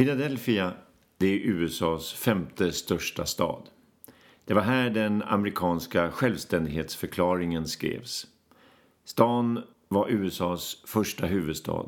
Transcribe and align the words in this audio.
Philadelphia 0.00 0.72
det 1.18 1.26
är 1.26 1.38
USAs 1.38 2.12
femte 2.12 2.72
största 2.72 3.26
stad. 3.26 3.62
Det 4.44 4.54
var 4.54 4.62
här 4.62 4.90
den 4.90 5.22
amerikanska 5.22 6.10
självständighetsförklaringen 6.10 7.66
skrevs. 7.66 8.26
Stan 9.04 9.62
var 9.88 10.10
USAs 10.10 10.82
första 10.86 11.26
huvudstad. 11.26 11.86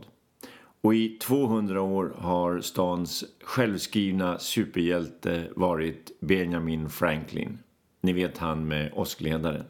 Och 0.81 0.95
i 0.95 1.19
200 1.21 1.81
år 1.81 2.15
har 2.19 2.61
stans 2.61 3.25
självskrivna 3.45 4.39
superhjälte 4.39 5.49
varit 5.57 6.21
Benjamin 6.21 6.91
Franklin. 6.91 7.59
Ni 8.01 8.13
vet 8.13 8.39
han 8.39 8.69
med 8.69 8.93
åskledaren. 8.95 9.65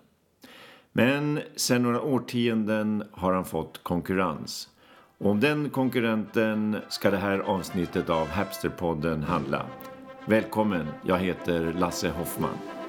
Men 0.93 1.41
sedan 1.57 1.83
några 1.83 2.03
årtionden 2.03 3.05
har 3.13 3.33
han 3.33 3.45
fått 3.45 3.83
konkurrens. 3.83 4.69
Och 5.23 5.31
om 5.31 5.41
den 5.41 5.71
konkurrenten 5.71 6.77
ska 6.89 7.11
det 7.11 7.17
här 7.17 7.39
avsnittet 7.39 8.11
av 8.11 8.29
Hapsterpodden 8.29 9.23
handla. 9.23 9.67
Välkommen, 10.25 10.87
jag 11.03 11.19
heter 11.19 11.73
Lasse 11.79 12.09
Hoffman. 12.09 12.82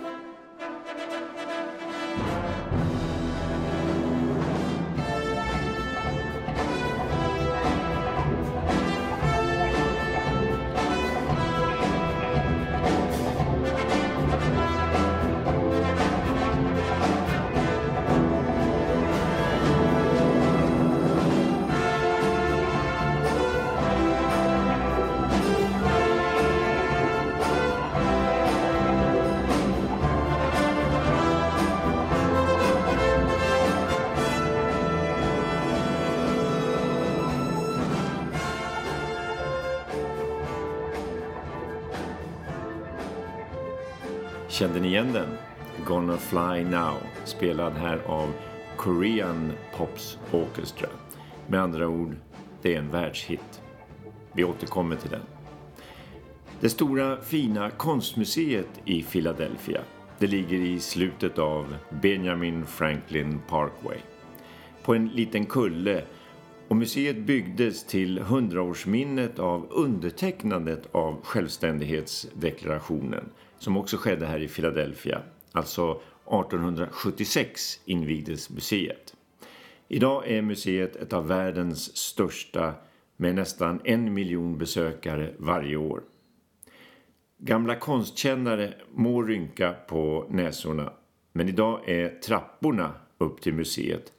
Kände 44.54 44.80
ni 44.80 44.88
igen 44.88 45.14
den? 45.14 45.30
Gonna 45.86 46.18
Fly 46.18 46.64
Now, 46.64 46.96
spelad 47.26 47.74
här 47.74 48.00
av 48.06 48.34
Korean 48.78 49.52
Pops 49.78 50.18
Orchestra. 50.32 50.90
Med 51.48 51.62
andra 51.62 51.88
ord, 51.88 52.16
det 52.62 52.76
är 52.76 52.80
en 52.80 52.92
världshit. 52.92 53.62
Vi 54.34 54.44
återkommer 54.44 54.96
till 54.96 55.10
den. 55.10 55.22
Det 56.60 56.70
stora 56.70 57.22
fina 57.22 57.70
konstmuseet 57.70 58.82
i 58.86 59.04
Philadelphia, 59.04 59.82
det 60.20 60.28
ligger 60.28 60.58
i 60.58 60.80
slutet 60.80 61.40
av 61.40 61.76
Benjamin 62.02 62.66
Franklin 62.66 63.40
Parkway. 63.48 63.98
På 64.84 64.96
en 64.96 65.08
liten 65.08 65.46
kulle 65.46 66.04
och 66.68 66.76
museet 66.76 67.18
byggdes 67.18 67.86
till 67.86 68.20
hundraårsminnet 68.20 69.40
av 69.40 69.68
undertecknandet 69.70 70.88
av 70.92 71.22
självständighetsdeklarationen 71.24 73.30
som 73.64 73.78
också 73.78 73.98
skedde 73.98 74.26
här 74.26 74.40
i 74.40 74.48
Philadelphia. 74.48 75.22
Alltså 75.52 75.92
1876 75.92 77.80
invigdes 77.86 78.50
museet. 78.50 79.16
Idag 79.88 80.28
är 80.28 80.42
museet 80.42 80.96
ett 80.96 81.14
av 81.14 81.28
världens 81.28 81.98
största 81.98 82.74
med 83.18 83.36
nästan 83.36 83.82
en 83.84 84.14
miljon 84.14 84.58
besökare 84.58 85.34
varje 85.38 85.78
år. 85.78 86.04
Gamla 87.38 87.76
konstkännare 87.76 88.74
må 88.92 89.24
rynka 89.24 89.76
på 89.88 90.28
näsorna 90.30 90.94
men 91.32 91.50
idag 91.50 91.90
är 91.90 92.10
trapporna 92.10 92.94
upp 93.18 93.42
till 93.42 93.54
museet 93.54 94.14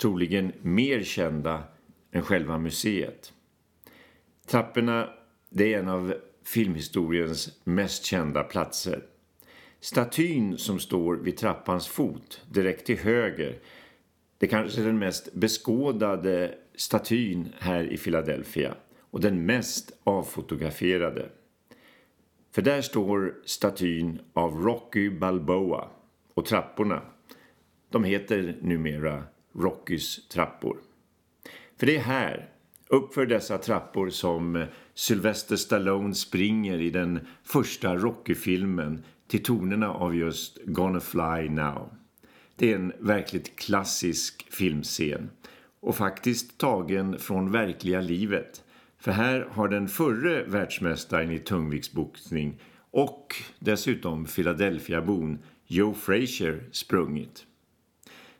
troligen 0.00 0.52
mer 0.62 1.02
kända 1.02 1.62
än 2.12 2.22
själva 2.22 2.58
museet. 2.58 3.32
Trapporna 4.46 5.08
det 5.50 5.74
är 5.74 5.78
en 5.78 5.88
av 5.88 6.14
filmhistoriens 6.50 7.58
mest 7.64 8.04
kända 8.04 8.42
platser. 8.42 9.02
Statyn 9.80 10.58
som 10.58 10.78
står 10.78 11.16
vid 11.16 11.36
trappans 11.36 11.88
fot, 11.88 12.42
direkt 12.50 12.86
till 12.86 12.98
höger, 12.98 13.58
det 14.38 14.46
kanske 14.46 14.80
är 14.80 14.84
den 14.84 14.98
mest 14.98 15.32
beskådade 15.32 16.54
statyn 16.74 17.48
här 17.58 17.92
i 17.92 17.96
Philadelphia 17.96 18.74
och 19.00 19.20
den 19.20 19.46
mest 19.46 19.92
avfotograferade. 20.04 21.28
För 22.52 22.62
där 22.62 22.82
står 22.82 23.34
statyn 23.44 24.20
av 24.32 24.62
Rocky 24.62 25.10
Balboa 25.10 25.88
och 26.34 26.46
trapporna, 26.46 27.02
de 27.90 28.04
heter 28.04 28.56
numera 28.60 29.24
Rockys 29.54 30.28
trappor. 30.28 30.76
För 31.76 31.86
det 31.86 31.96
är 31.96 32.00
här, 32.00 32.49
uppför 32.90 33.26
dessa 33.26 33.58
trappor 33.58 34.10
som 34.10 34.56
eh, 34.56 34.66
Sylvester 34.94 35.56
Stallone 35.56 36.14
springer 36.14 36.80
i 36.80 36.90
den 36.90 37.20
första 37.44 37.96
Rocky-filmen 37.96 39.04
till 39.28 39.42
tonerna 39.42 39.90
av 39.90 40.16
just 40.16 40.58
Gonna 40.64 41.00
Fly 41.00 41.48
Now. 41.48 41.90
Det 42.56 42.72
är 42.72 42.76
en 42.76 42.92
verkligt 42.98 43.58
klassisk 43.58 44.52
filmscen 44.52 45.30
och 45.80 45.96
faktiskt 45.96 46.58
tagen 46.58 47.18
från 47.18 47.52
verkliga 47.52 48.00
livet. 48.00 48.64
För 48.98 49.12
här 49.12 49.46
har 49.50 49.68
den 49.68 49.88
förre 49.88 50.44
världsmästaren 50.44 51.30
i 51.30 51.38
tungviktsboxning 51.38 52.60
och 52.90 53.34
dessutom 53.58 54.24
Philadelphia-bon 54.24 55.38
Joe 55.66 55.94
Frazier 55.94 56.68
sprungit. 56.72 57.46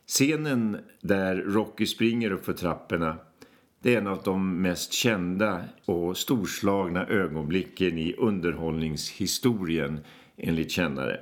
Scenen 0.06 0.78
där 1.00 1.37
Rocky 1.37 1.87
springer 1.87 2.31
upp 2.31 2.44
för 2.44 2.53
trapporna 2.53 3.17
det 3.83 3.95
är 3.95 3.99
en 3.99 4.07
av 4.07 4.23
de 4.25 4.63
mest 4.63 4.93
kända 4.93 5.65
och 5.85 6.17
storslagna 6.17 7.07
ögonblicken 7.07 7.99
i 7.99 8.15
underhållningshistorien 8.19 10.01
enligt 10.37 10.71
kännare. 10.71 11.21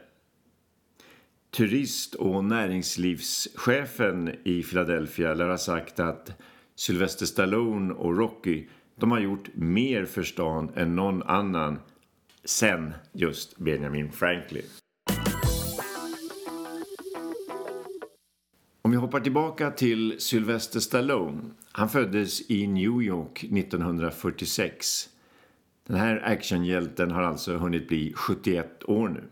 Turist- 1.56 2.14
och 2.14 2.44
näringslivschefen 2.44 4.34
i 4.44 4.62
Philadelphia 4.62 5.34
lär 5.34 5.48
ha 5.48 5.58
sagt 5.58 6.00
att 6.00 6.32
Sylvester 6.74 7.26
Stallone 7.26 7.94
och 7.94 8.16
Rocky 8.16 8.66
de 8.96 9.10
har 9.10 9.20
gjort 9.20 9.48
mer 9.54 10.04
för 10.04 10.22
stan 10.22 10.70
än 10.74 10.96
någon 10.96 11.22
annan 11.22 11.78
sen 12.44 12.94
just 13.12 13.58
Benjamin 13.58 14.12
Franklin. 14.12 14.62
Om 18.88 18.92
vi 18.92 18.98
hoppar 18.98 19.20
tillbaka 19.20 19.70
till 19.70 20.20
Sylvester 20.20 20.80
Stallone. 20.80 21.40
Han 21.72 21.88
föddes 21.88 22.50
i 22.50 22.66
New 22.66 23.02
York 23.02 23.44
1946. 23.44 25.08
Den 25.86 25.96
här 25.96 26.22
actionhjälten 26.24 27.10
har 27.10 27.22
alltså 27.22 27.56
hunnit 27.56 27.88
bli 27.88 28.12
71 28.16 28.84
år 28.84 29.08
nu. 29.08 29.24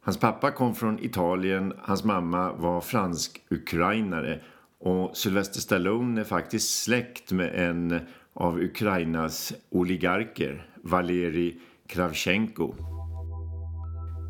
Hans 0.00 0.20
pappa 0.20 0.50
kom 0.50 0.74
från 0.74 1.04
Italien, 1.04 1.72
hans 1.78 2.04
mamma 2.04 2.52
var 2.52 2.80
fransk-ukrainare 2.80 4.40
och 4.78 5.16
Sylvester 5.16 5.60
Stallone 5.60 6.20
är 6.20 6.24
faktiskt 6.24 6.82
släkt 6.82 7.32
med 7.32 7.68
en 7.68 8.00
av 8.34 8.58
Ukrainas 8.58 9.52
oligarker, 9.70 10.66
Valeri 10.82 11.60
Kravchenko. 11.86 12.74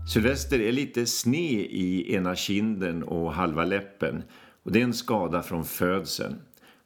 Sylvester 0.09 0.61
är 0.61 0.73
lite 0.73 1.07
sned 1.07 1.67
i 1.71 2.15
ena 2.15 2.37
kinden 2.37 3.03
och 3.03 3.33
halva 3.33 3.65
läppen 3.65 4.23
och 4.63 4.73
det 4.73 4.81
är 4.81 4.85
en 4.85 4.95
skada 4.95 5.43
från 5.43 5.65
födseln. 5.65 6.35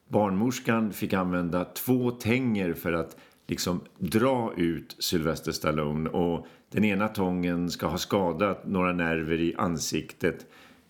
Barnmorskan 0.07 0.93
fick 0.93 1.13
använda 1.13 1.65
två 1.65 2.11
tänger 2.11 2.73
för 2.73 2.93
att 2.93 3.17
liksom 3.47 3.81
dra 3.97 4.53
ut 4.57 4.95
Sylvester 4.99 5.51
Stallone 5.51 6.09
och 6.09 6.47
den 6.71 6.83
ena 6.83 7.07
tången 7.07 7.69
ska 7.69 7.87
ha 7.87 7.97
skadat 7.97 8.67
några 8.67 8.93
nerver 8.93 9.41
i 9.41 9.55
ansiktet 9.57 10.45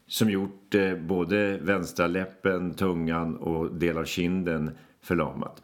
som 0.07 0.29
gjort 0.29 0.75
eh, 0.75 0.95
både 0.95 1.57
vänstra 1.57 2.07
läppen, 2.07 2.73
tungan 2.73 3.37
och 3.37 3.73
del 3.73 3.97
av 3.97 4.05
kinden 4.05 4.71
förlamad. 5.01 5.61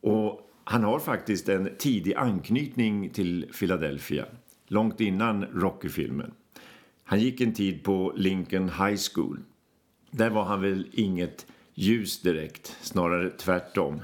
Och 0.00 0.50
han 0.64 0.84
har 0.84 0.98
faktiskt 0.98 1.48
en 1.48 1.68
tidig 1.78 2.14
anknytning 2.14 3.10
till 3.10 3.50
Philadelphia 3.58 4.24
långt 4.68 5.00
innan 5.00 5.44
Rocky-filmen. 5.44 6.32
Han 7.04 7.20
gick 7.20 7.40
en 7.40 7.54
tid 7.54 7.82
på 7.82 8.12
Lincoln 8.16 8.68
High 8.68 9.00
School. 9.14 9.38
Där 10.10 10.30
var 10.30 10.44
han 10.44 10.62
väl 10.62 10.86
inget 10.92 11.46
ljus 11.74 12.22
direkt, 12.22 12.76
snarare 12.80 13.30
tvärtom. 13.30 14.00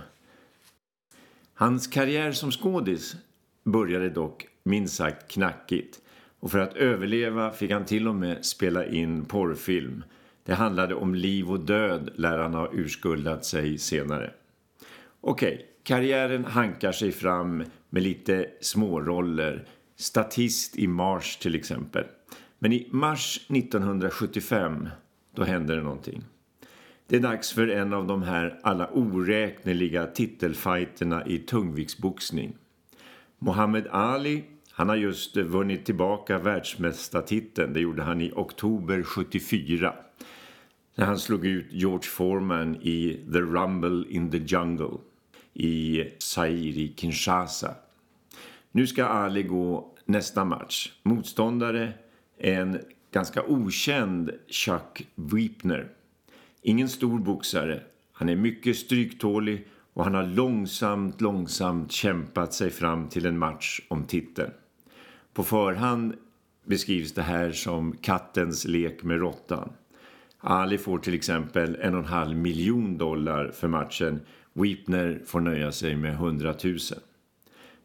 Hans 1.54 1.86
karriär 1.86 2.32
som 2.32 2.50
skådis 2.50 3.16
började 3.64 4.10
dock 4.10 4.46
minst 4.62 4.96
sagt 4.96 5.30
knackigt 5.30 6.00
och 6.40 6.50
för 6.50 6.58
att 6.58 6.76
överleva 6.76 7.52
fick 7.52 7.70
han 7.70 7.84
till 7.84 8.08
och 8.08 8.14
med 8.14 8.44
spela 8.44 8.86
in 8.86 9.24
porrfilm. 9.24 10.04
Det 10.44 10.54
handlade 10.54 10.94
om 10.94 11.14
liv 11.14 11.50
och 11.50 11.60
död 11.60 12.10
lär 12.14 12.38
han 12.38 12.54
ha 12.54 12.70
urskuldat 12.72 13.44
sig 13.44 13.78
senare. 13.78 14.32
Okej, 15.20 15.54
okay, 15.54 15.66
karriären 15.82 16.44
hankar 16.44 16.92
sig 16.92 17.12
fram 17.12 17.64
med 17.90 18.02
lite 18.02 18.46
småroller. 18.60 19.66
Statist 20.00 20.76
i 20.76 20.86
Mars 20.86 21.36
till 21.36 21.54
exempel. 21.54 22.04
Men 22.58 22.72
i 22.72 22.88
mars 22.90 23.46
1975, 23.48 24.88
då 25.34 25.44
händer 25.44 25.76
det 25.76 25.82
någonting. 25.82 26.24
Det 27.06 27.16
är 27.16 27.20
dags 27.20 27.52
för 27.52 27.68
en 27.68 27.92
av 27.92 28.06
de 28.06 28.22
här 28.22 28.60
alla 28.62 28.86
oräkneliga 28.86 30.06
titelfighterna 30.06 31.26
i 31.26 31.38
tungviktsboxning. 31.38 32.56
Muhammad 33.38 33.86
Ali, 33.90 34.44
han 34.70 34.88
har 34.88 34.96
just 34.96 35.36
vunnit 35.36 35.84
tillbaka 35.84 36.38
världsmästartiteln. 36.38 37.72
Det 37.72 37.80
gjorde 37.80 38.02
han 38.02 38.20
i 38.20 38.32
oktober 38.36 39.02
74. 39.02 39.94
När 40.94 41.06
han 41.06 41.18
slog 41.18 41.46
ut 41.46 41.66
George 41.70 42.08
Foreman 42.08 42.76
i 42.76 43.26
The 43.32 43.40
Rumble 43.40 44.04
in 44.08 44.30
the 44.30 44.38
Jungle 44.38 44.98
i 45.54 46.04
Zaire 46.18 46.80
i 46.80 46.94
Kinshasa. 46.96 47.74
Nu 48.72 48.86
ska 48.86 49.04
Ali 49.04 49.42
gå 49.42 49.94
nästa 50.04 50.44
match. 50.44 50.92
Motståndare 51.02 51.92
är 52.38 52.60
en 52.60 52.78
ganska 53.12 53.42
okänd 53.42 54.30
Chuck 54.48 55.08
Weepner. 55.14 55.88
Ingen 56.62 56.88
stor 56.88 57.18
boxare. 57.18 57.82
Han 58.12 58.28
är 58.28 58.36
mycket 58.36 58.76
stryktålig 58.76 59.66
och 59.94 60.04
han 60.04 60.14
har 60.14 60.22
långsamt, 60.22 61.20
långsamt 61.20 61.92
kämpat 61.92 62.54
sig 62.54 62.70
fram 62.70 63.08
till 63.08 63.26
en 63.26 63.38
match 63.38 63.80
om 63.88 64.04
titeln. 64.04 64.50
På 65.32 65.42
förhand 65.42 66.14
beskrivs 66.64 67.12
det 67.12 67.22
här 67.22 67.52
som 67.52 67.96
kattens 67.96 68.64
lek 68.64 69.02
med 69.02 69.18
råttan. 69.18 69.72
Ali 70.38 70.78
får 70.78 70.98
till 70.98 71.14
exempel 71.14 71.76
en 71.80 71.94
och 71.94 72.00
en 72.00 72.06
halv 72.06 72.36
miljon 72.36 72.98
dollar 72.98 73.50
för 73.50 73.68
matchen. 73.68 74.20
Weepner 74.52 75.22
får 75.26 75.40
nöja 75.40 75.72
sig 75.72 75.96
med 75.96 76.12
100 76.12 76.54
000. 76.64 76.78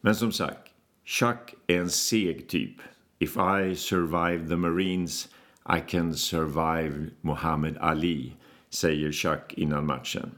Men 0.01 0.15
som 0.15 0.31
sagt, 0.31 0.71
Chuck 1.05 1.55
är 1.67 1.79
en 1.79 1.89
seg 1.89 2.47
typ. 2.47 2.81
If 3.19 3.37
I 3.37 3.75
survive 3.75 4.47
the 4.47 4.55
Marines 4.55 5.29
I 5.69 5.79
can 5.87 6.13
survive 6.13 7.09
Muhammad 7.21 7.77
Ali, 7.77 8.33
säger 8.69 9.11
Chuck 9.11 9.53
innan 9.53 9.85
matchen. 9.85 10.31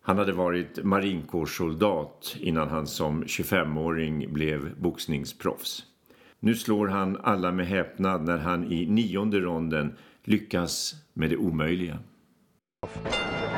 Han 0.00 0.18
hade 0.18 0.32
varit 0.32 0.84
marinkårssoldat 0.84 2.36
innan 2.40 2.68
han 2.68 2.86
som 2.86 3.24
25-åring 3.24 4.32
blev 4.32 4.80
boxningsproffs. 4.80 5.86
Nu 6.40 6.54
slår 6.54 6.88
han 6.88 7.16
alla 7.22 7.52
med 7.52 7.66
häpnad 7.66 8.22
när 8.22 8.38
han 8.38 8.72
i 8.72 8.86
nionde 8.86 9.40
ronden 9.40 9.96
lyckas 10.24 10.94
med 11.12 11.30
det 11.30 11.36
omöjliga. 11.36 11.98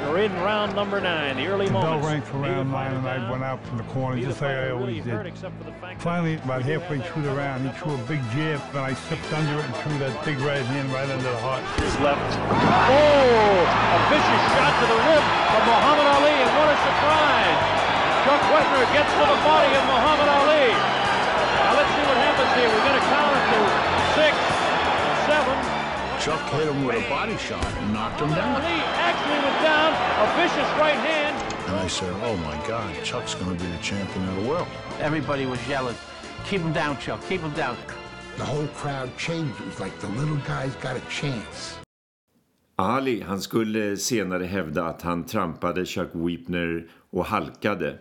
We're 0.04 0.28
in 0.28 0.32
round 0.44 0.76
number 0.76 1.00
nine, 1.00 1.40
the 1.40 1.46
early 1.48 1.64
moments. 1.70 2.04
Bell 2.04 2.12
rang 2.12 2.20
for 2.20 2.36
round 2.44 2.70
nine, 2.70 2.92
and 2.92 3.08
I 3.08 3.24
went 3.30 3.42
out 3.42 3.64
from 3.64 3.78
the 3.78 3.88
corner 3.88 4.20
just 4.20 4.42
like 4.42 4.52
I 4.52 4.68
always 4.68 5.02
did. 5.02 5.32
Finally, 5.96 6.34
about 6.44 6.60
halfway 6.60 7.00
through 7.00 7.22
the 7.22 7.32
round, 7.32 7.64
he 7.64 7.72
threw 7.80 7.94
a 7.96 8.04
big 8.04 8.20
jab, 8.36 8.60
and 8.76 8.84
I 8.84 8.92
slipped 8.92 9.32
under 9.32 9.58
it 9.58 9.64
and 9.64 9.74
threw 9.80 9.96
that 10.04 10.12
big 10.28 10.36
right 10.44 10.60
hand 10.60 10.92
right 10.92 11.08
under 11.08 11.24
the 11.24 11.40
heart. 11.40 11.64
His 11.80 11.96
left. 12.04 12.20
Oh! 12.20 13.64
A 13.64 13.98
vicious 14.12 14.44
shot 14.52 14.76
to 14.76 14.86
the 14.92 15.00
rib 15.08 15.24
from 15.24 15.64
Muhammad 15.72 16.08
Ali, 16.20 16.36
and 16.44 16.52
what 16.52 16.68
a 16.68 16.76
surprise! 16.84 17.60
Chuck 18.28 18.44
Wepner 18.52 18.84
gets 18.92 19.08
to 19.08 19.24
the 19.24 19.40
body 19.40 19.63
hit 26.64 26.74
him 26.74 26.84
with 26.84 26.96
a 26.96 27.08
body 27.08 27.36
shot 27.36 27.64
and 27.78 27.92
knocked 27.92 28.20
him 28.20 28.28
down. 28.28 28.62
Ali 28.62 28.80
actually 29.08 29.40
went 29.46 29.60
down, 29.70 29.90
a 30.24 30.26
vicious 30.40 30.70
right 30.84 31.00
hand. 31.10 31.34
And 31.68 31.76
I 31.76 31.88
said, 31.88 32.12
oh 32.28 32.36
my 32.48 32.56
God, 32.66 32.90
Chuck's 33.04 33.34
going 33.34 33.56
to 33.56 33.64
be 33.64 33.70
the 33.70 33.82
champion 33.82 34.28
of 34.28 34.36
the 34.36 34.48
world. 34.48 34.68
Everybody 35.00 35.46
was 35.46 35.60
yelling, 35.68 35.96
keep 36.48 36.60
him 36.60 36.72
down, 36.72 36.96
Chuck, 36.98 37.20
keep 37.28 37.40
him 37.40 37.52
down. 37.52 37.76
The 38.38 38.44
whole 38.44 38.68
crowd 38.68 39.08
changed. 39.16 39.60
It 39.60 39.66
was 39.66 39.80
like 39.80 39.94
the 40.00 40.08
little 40.20 40.40
guy's 40.46 40.74
got 40.82 40.96
a 40.96 41.02
chance. 41.10 41.78
Ali 42.76 43.20
han 43.20 43.40
skulle 43.40 43.96
senare 43.96 44.44
hävda 44.44 44.84
att 44.84 45.02
han 45.02 45.24
trampade 45.24 45.86
Chuck 45.86 46.10
Weepner 46.12 46.86
och 47.10 47.24
halkade. 47.24 47.98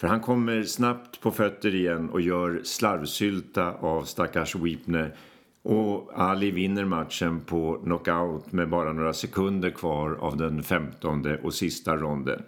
För 0.00 0.08
han 0.08 0.20
kommer 0.20 0.62
snabbt 0.62 1.20
på 1.20 1.30
fötter 1.30 1.74
igen 1.74 2.10
och 2.10 2.20
gör 2.20 2.60
slarvsylta 2.64 3.72
av 3.72 4.04
stackars 4.04 4.54
Weepner 4.54 5.14
och 5.62 6.10
Ali 6.14 6.50
vinner 6.50 6.84
matchen 6.84 7.40
på 7.40 7.80
knockout 7.84 8.52
med 8.52 8.68
bara 8.68 8.92
några 8.92 9.12
sekunder 9.12 9.70
kvar 9.70 10.14
av 10.20 10.36
den 10.36 10.62
femtonde 10.62 11.38
och 11.38 11.54
sista 11.54 11.96
ronden. 11.96 12.42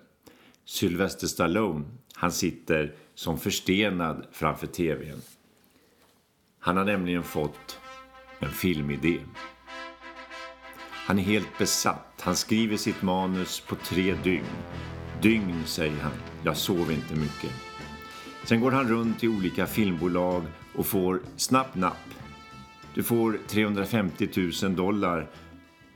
Sylvester 0.65 1.27
Stallone, 1.27 1.85
han 2.15 2.33
sitter 2.33 2.95
som 3.15 3.39
förstenad 3.39 4.27
framför 4.33 4.67
tvn. 4.67 5.21
Han 6.59 6.77
har 6.77 6.85
nämligen 6.85 7.23
fått 7.23 7.81
en 8.39 8.51
filmidé. 8.51 9.19
Han 11.07 11.19
är 11.19 11.23
helt 11.23 11.59
besatt. 11.59 12.21
Han 12.21 12.37
skriver 12.37 12.77
sitt 12.77 13.03
manus 13.03 13.61
på 13.61 13.77
tre 13.77 14.15
dygn. 14.25 14.45
Dygn, 15.23 15.63
säger 15.67 16.01
han. 16.01 16.13
Jag 16.45 16.57
sov 16.57 16.93
inte 16.93 17.15
mycket. 17.15 17.51
Sen 18.45 18.61
går 18.61 18.71
han 18.71 18.89
runt 18.89 19.25
i 19.25 19.29
olika 19.29 19.67
filmbolag 19.67 20.43
och 20.75 20.87
får 20.87 21.21
snabbt 21.37 21.75
napp 21.75 22.24
du 22.95 23.03
får 23.03 23.39
350 23.49 24.29
000 24.63 24.77
dollar, 24.77 25.31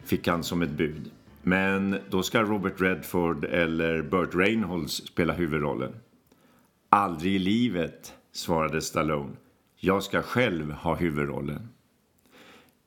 fick 0.05 0.29
han 0.29 0.45
som 0.45 0.63
ett 0.63 0.71
bud. 0.71 1.11
Men 1.43 1.99
då 2.11 2.23
ska 2.23 2.43
Robert 2.43 2.81
Redford 2.81 3.45
eller 3.45 4.03
Burt 4.03 4.35
Reynolds 4.35 4.93
spela 4.93 5.33
huvudrollen. 5.33 5.93
Aldrig 6.89 7.35
i 7.35 7.39
livet, 7.39 8.15
svarade 8.33 8.81
Stallone. 8.81 9.37
Jag 9.77 10.03
ska 10.03 10.23
själv 10.23 10.73
ha 10.73 10.95
huvudrollen. 10.95 11.69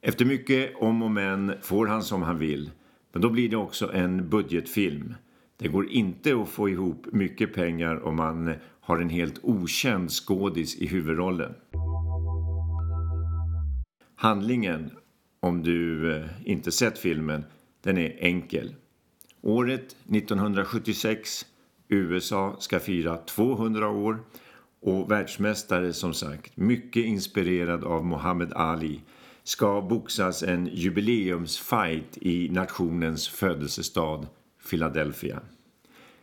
Efter 0.02 0.26
mycket 0.26 0.76
om 0.76 1.04
och 1.04 1.12
men 1.12 1.54
får 1.62 1.88
han 1.88 2.04
som 2.04 2.22
han 2.22 2.40
vill. 2.40 2.72
Men 3.12 3.22
då 3.22 3.30
blir 3.30 3.50
det 3.50 3.58
också 3.58 3.94
en 3.94 4.30
budgetfilm. 4.30 5.14
Det 5.58 5.68
går 5.68 5.90
inte 5.90 6.42
att 6.42 6.50
få 6.50 6.70
ihop 6.70 7.08
mycket 7.12 7.54
pengar 7.54 8.06
om 8.06 8.16
man 8.16 8.54
har 8.82 8.98
en 8.98 9.10
helt 9.10 9.40
okänd 9.44 10.12
skådis 10.12 10.76
i 10.76 10.88
huvudrollen. 10.88 11.54
Handlingen, 14.22 14.92
om 15.40 15.64
du 15.64 16.14
eh, 16.16 16.26
inte 16.46 16.72
sett 16.72 17.00
filmen, 17.00 17.44
den 17.82 17.98
är 17.98 18.18
enkel. 18.20 18.76
Året 19.42 19.96
1976, 20.16 21.46
USA 21.88 22.56
ska 22.60 22.80
fira 22.80 23.18
200 23.18 23.90
år 23.90 24.20
och 24.82 25.12
världsmästare 25.12 25.94
som 25.94 26.14
sagt, 26.14 26.58
mycket 26.58 27.06
inspirerad 27.06 27.84
av 27.84 28.06
Muhammad 28.06 28.54
Ali, 28.54 29.02
ska 29.44 29.82
boxas 29.82 30.44
en 30.44 30.70
jubileumsfight 30.74 32.18
i 32.18 32.50
nationens 32.50 33.28
födelsestad 33.28 34.28
Philadelphia. 34.70 35.40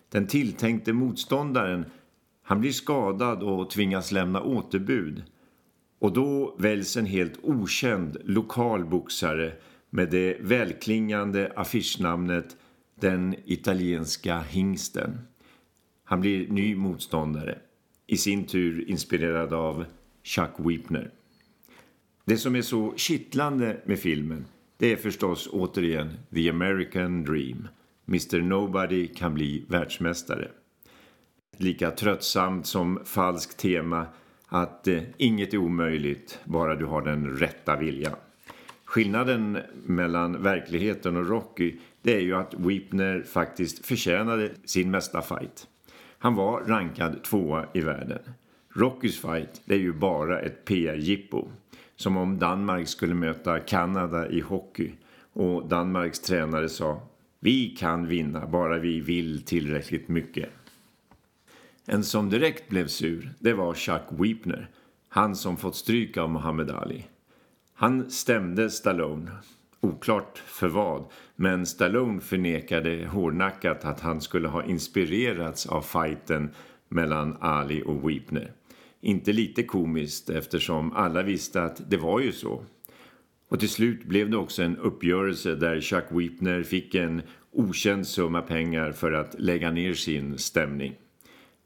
Den 0.08 0.26
tilltänkte 0.26 0.92
motståndaren, 0.92 1.84
han 2.42 2.60
blir 2.60 2.72
skadad 2.72 3.42
och 3.42 3.70
tvingas 3.70 4.12
lämna 4.12 4.42
återbud- 4.42 5.22
och 5.98 6.12
då 6.12 6.56
väljs 6.58 6.96
en 6.96 7.06
helt 7.06 7.38
okänd 7.42 8.16
lokal 8.24 8.84
boxare 8.84 9.52
med 9.90 10.10
det 10.10 10.36
välklingande 10.40 11.52
affischnamnet 11.56 12.56
Den 13.00 13.34
italienska 13.44 14.40
hingsten. 14.40 15.18
Han 16.04 16.20
blir 16.20 16.48
ny 16.48 16.76
motståndare, 16.76 17.58
i 18.06 18.16
sin 18.16 18.46
tur 18.46 18.90
inspirerad 18.90 19.52
av 19.52 19.84
Chuck 20.22 20.52
Weepner. 20.58 21.10
Det 22.24 22.36
som 22.36 22.56
är 22.56 22.62
så 22.62 22.94
kittlande 22.96 23.80
med 23.84 23.98
filmen 23.98 24.44
det 24.78 24.92
är 24.92 24.96
förstås 24.96 25.48
återigen 25.52 26.18
The 26.34 26.50
American 26.50 27.24
Dream. 27.24 27.68
Mr 28.08 28.40
Nobody 28.40 29.06
kan 29.06 29.34
bli 29.34 29.64
världsmästare. 29.68 30.48
Lika 31.56 31.90
tröttsamt 31.90 32.66
som 32.66 33.00
falskt 33.04 33.58
tema 33.58 34.06
att 34.48 34.88
eh, 34.88 35.02
inget 35.16 35.54
är 35.54 35.58
omöjligt 35.58 36.38
bara 36.44 36.76
du 36.76 36.84
har 36.84 37.02
den 37.02 37.36
rätta 37.36 37.76
viljan. 37.76 38.16
Skillnaden 38.84 39.58
mellan 39.84 40.42
verkligheten 40.42 41.16
och 41.16 41.28
Rocky 41.28 41.76
det 42.02 42.16
är 42.16 42.20
ju 42.20 42.34
att 42.34 42.54
Weepner 42.54 43.22
faktiskt 43.22 43.86
förtjänade 43.86 44.50
sin 44.64 44.90
mesta 44.90 45.22
fight. 45.22 45.66
Han 46.18 46.34
var 46.34 46.60
rankad 46.60 47.24
tvåa 47.24 47.66
i 47.74 47.80
världen. 47.80 48.18
Rockys 48.74 49.20
fight 49.20 49.62
det 49.64 49.74
är 49.74 49.78
ju 49.78 49.92
bara 49.92 50.40
ett 50.40 50.64
PR-jippo. 50.64 51.48
Som 51.96 52.16
om 52.16 52.38
Danmark 52.38 52.88
skulle 52.88 53.14
möta 53.14 53.60
Kanada 53.60 54.28
i 54.28 54.40
hockey 54.40 54.92
och 55.32 55.68
Danmarks 55.68 56.20
tränare 56.20 56.68
sa 56.68 57.02
vi 57.40 57.68
kan 57.68 58.06
vinna 58.06 58.46
bara 58.46 58.78
vi 58.78 59.00
vill 59.00 59.42
tillräckligt 59.42 60.08
mycket. 60.08 60.50
En 61.90 62.04
som 62.04 62.30
direkt 62.30 62.68
blev 62.68 62.86
sur, 62.86 63.34
det 63.38 63.52
var 63.52 63.74
Chuck 63.74 64.02
Weepner. 64.10 64.70
Han 65.08 65.36
som 65.36 65.56
fått 65.56 65.76
stryk 65.76 66.16
av 66.16 66.30
Muhammad 66.30 66.70
Ali. 66.70 67.04
Han 67.74 68.10
stämde 68.10 68.70
Stallone 68.70 69.30
Oklart 69.80 70.38
för 70.38 70.68
vad, 70.68 71.04
men 71.36 71.66
Stallone 71.66 72.20
förnekade 72.20 73.06
hårdnackat 73.06 73.84
att 73.84 74.00
han 74.00 74.20
skulle 74.20 74.48
ha 74.48 74.64
inspirerats 74.64 75.66
av 75.66 75.82
fighten 75.82 76.50
mellan 76.88 77.36
Ali 77.40 77.82
och 77.86 78.10
Weepner. 78.10 78.52
Inte 79.00 79.32
lite 79.32 79.62
komiskt 79.62 80.30
eftersom 80.30 80.92
alla 80.92 81.22
visste 81.22 81.62
att 81.62 81.90
det 81.90 81.96
var 81.96 82.20
ju 82.20 82.32
så. 82.32 82.64
Och 83.48 83.60
till 83.60 83.68
slut 83.68 84.04
blev 84.04 84.30
det 84.30 84.36
också 84.36 84.62
en 84.62 84.76
uppgörelse 84.76 85.54
där 85.54 85.80
Chuck 85.80 86.06
Weepner 86.10 86.62
fick 86.62 86.94
en 86.94 87.22
okänd 87.52 88.06
summa 88.06 88.42
pengar 88.42 88.92
för 88.92 89.12
att 89.12 89.34
lägga 89.38 89.70
ner 89.70 89.94
sin 89.94 90.38
stämning. 90.38 90.94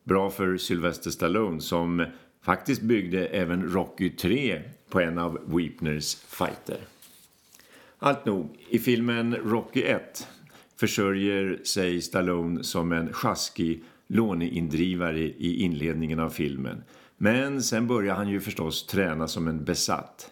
Bra 0.04 0.30
för 0.30 0.56
Sylvester 0.56 1.11
Stallone 1.11 1.61
som 1.61 2.06
faktiskt 2.42 2.82
byggde 2.82 3.26
även 3.26 3.73
Rocky 3.73 4.11
3 4.11 4.62
på 4.88 5.00
en 5.00 5.18
av 5.18 5.38
Weepners 5.56 6.14
fighter. 6.14 6.78
Allt 7.99 8.26
nog, 8.26 8.56
i 8.68 8.78
filmen 8.78 9.35
Rocky 9.35 9.82
1 9.82 10.28
försörjer 10.76 11.61
sig 11.64 12.00
Stallone 12.00 12.64
som 12.64 12.92
en 12.92 13.12
sjaskig 13.12 13.85
låneindrivare 14.06 15.21
i 15.21 15.62
inledningen 15.62 16.21
av 16.21 16.30
filmen. 16.30 16.85
Men 17.16 17.62
sen 17.62 17.87
börjar 17.87 18.14
han 18.14 18.28
ju 18.28 18.40
förstås 18.40 18.87
träna 18.87 19.28
som 19.28 19.49
en 19.49 19.64
besatt. 19.64 20.30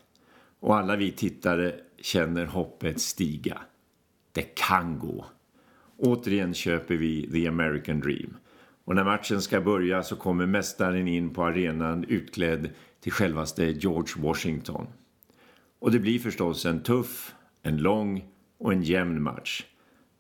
Och 0.61 0.77
alla 0.77 0.97
vi 0.97 1.13
tittare 1.13 1.75
känner 2.01 2.47
hoppet 2.47 3.01
stiga. 3.01 3.59
Det 4.33 4.55
kan 4.55 4.99
gå. 4.99 5.27
Återigen 5.97 6.55
köper 6.55 6.95
vi 6.95 7.31
The 7.33 7.49
American 7.49 8.01
Dream. 8.01 8.37
Och 8.91 8.97
när 8.97 9.05
matchen 9.05 9.43
ska 9.43 9.61
börja 9.61 10.03
så 10.03 10.17
kommer 10.17 10.47
mästaren 10.47 11.09
in 11.09 11.31
på 11.31 11.45
arenan 11.45 12.05
utklädd 12.09 12.71
till 13.01 13.13
självaste 13.13 13.65
George 13.65 14.23
Washington. 14.23 14.87
Och 15.79 15.93
det 15.93 15.99
blir 15.99 16.19
förstås 16.19 16.67
en 16.67 16.83
tuff, 16.83 17.35
en 17.63 17.79
lång 17.79 18.25
och 18.59 18.73
en 18.73 18.83
jämn 18.83 19.23
match. 19.23 19.65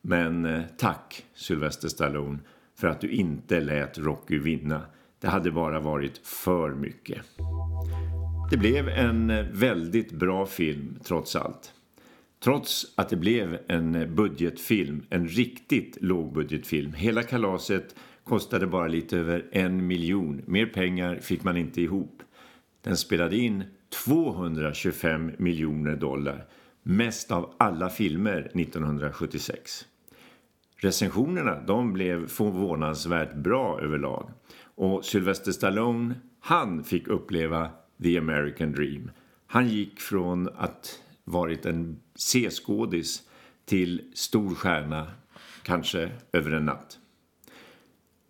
Men 0.02 0.44
eh, 0.44 0.62
tack 0.76 1.24
Sylvester 1.34 1.88
Stallone 1.88 2.38
för 2.78 2.88
att 2.88 3.00
du 3.00 3.10
inte 3.10 3.60
lät 3.60 3.98
Rocky 3.98 4.38
vinna. 4.38 4.82
Det 5.20 5.28
hade 5.28 5.50
bara 5.50 5.80
varit 5.80 6.18
för 6.18 6.74
mycket. 6.74 7.22
Det 8.50 8.56
blev 8.56 8.88
en 8.88 9.30
eh, 9.30 9.46
väldigt 9.52 10.12
bra 10.12 10.46
film 10.46 10.98
trots 11.04 11.36
allt. 11.36 11.72
Trots 12.44 12.86
att 12.94 13.08
det 13.08 13.16
blev 13.16 13.58
en 13.68 13.94
eh, 13.94 14.06
budgetfilm, 14.06 15.02
en 15.10 15.28
riktigt 15.28 15.98
lågbudgetfilm. 16.00 16.92
Hela 16.92 17.22
kalaset 17.22 17.94
kostade 18.30 18.66
bara 18.66 18.88
lite 18.88 19.18
över 19.18 19.48
en 19.52 19.86
miljon. 19.86 20.42
Mer 20.46 20.66
pengar 20.66 21.16
fick 21.16 21.44
man 21.44 21.56
inte 21.56 21.82
ihop. 21.82 22.22
Den 22.82 22.96
spelade 22.96 23.36
in 23.36 23.64
225 24.04 25.32
miljoner 25.38 25.96
dollar. 25.96 26.46
Mest 26.82 27.30
av 27.30 27.54
alla 27.58 27.90
filmer 27.90 28.50
1976. 28.54 29.86
Recensionerna 30.76 31.60
de 31.60 31.92
blev 31.92 32.26
förvånansvärt 32.26 33.34
bra 33.34 33.80
överlag. 33.80 34.30
Och 34.74 35.04
Sylvester 35.04 35.52
Stallone, 35.52 36.14
han 36.40 36.84
fick 36.84 37.08
uppleva 37.08 37.70
The 38.02 38.18
American 38.18 38.72
Dream. 38.72 39.10
Han 39.46 39.68
gick 39.68 40.00
från 40.00 40.48
att 40.56 41.02
varit 41.24 41.66
en 41.66 42.00
C-skådis 42.14 43.22
till 43.64 44.02
stor 44.14 44.54
stjärna, 44.54 45.06
kanske 45.62 46.10
över 46.32 46.52
en 46.52 46.64
natt. 46.64 46.98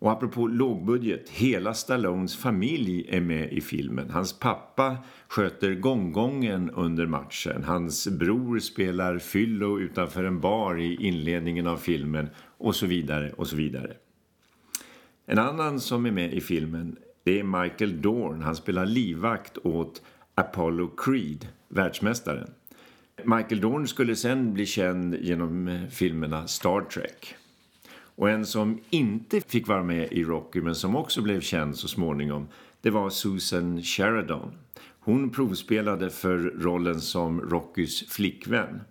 Och 0.01 0.11
apropå 0.11 0.47
lågbudget, 0.47 1.29
hela 1.29 1.73
Stallones 1.73 2.37
familj 2.37 3.05
är 3.09 3.21
med 3.21 3.53
i 3.53 3.61
filmen. 3.61 4.09
Hans 4.09 4.39
pappa 4.39 4.97
sköter 5.27 5.75
gonggongen 5.75 6.69
under 6.69 7.05
matchen. 7.05 7.63
Hans 7.63 8.07
bror 8.07 8.59
spelar 8.59 9.17
fyllo 9.17 9.79
utanför 9.79 10.23
en 10.23 10.39
bar 10.39 10.79
i 10.79 10.95
inledningen 11.07 11.67
av 11.67 11.77
filmen 11.77 12.29
och 12.57 12.75
så 12.75 12.85
vidare 12.85 13.31
och 13.31 13.47
så 13.47 13.55
vidare. 13.55 13.93
En 15.25 15.39
annan 15.39 15.79
som 15.79 16.05
är 16.05 16.11
med 16.11 16.33
i 16.33 16.41
filmen 16.41 16.95
det 17.23 17.39
är 17.39 17.63
Michael 17.63 18.01
Dorn. 18.01 18.41
Han 18.41 18.55
spelar 18.55 18.85
livvakt 18.85 19.57
åt 19.57 20.01
Apollo 20.35 20.87
Creed, 20.87 21.47
världsmästaren. 21.67 22.49
Michael 23.23 23.61
Dorn 23.61 23.87
skulle 23.87 24.15
sen 24.15 24.53
bli 24.53 24.65
känd 24.65 25.15
genom 25.15 25.79
filmerna 25.91 26.47
Star 26.47 26.81
Trek. 26.81 27.35
Och 28.21 28.29
en 28.29 28.45
som 28.45 28.79
inte 28.89 29.41
fick 29.41 29.67
vara 29.67 29.83
med 29.83 30.11
i 30.11 30.23
Rocky 30.23 30.61
men 30.61 30.75
som 30.75 30.95
också 30.95 31.21
blev 31.21 31.41
känd 31.41 31.77
så 31.77 31.87
småningom 31.87 32.47
det 32.81 32.89
var 32.89 33.09
Susan 33.09 33.83
Sheridan. 33.83 34.51
Hon 34.99 35.29
provspelade 35.29 36.09
för 36.09 36.37
rollen 36.37 37.01
som 37.01 37.41
Rockys 37.41 38.09
flickvän. 38.09 38.81